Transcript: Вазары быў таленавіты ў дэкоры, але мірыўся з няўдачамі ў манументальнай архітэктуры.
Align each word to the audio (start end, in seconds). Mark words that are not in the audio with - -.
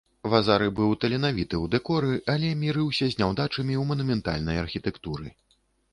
Вазары 0.33 0.69
быў 0.79 0.93
таленавіты 1.03 1.55
ў 1.63 1.73
дэкоры, 1.75 2.13
але 2.35 2.49
мірыўся 2.63 3.05
з 3.11 3.15
няўдачамі 3.21 3.73
ў 3.81 3.87
манументальнай 3.93 4.57
архітэктуры. 4.67 5.27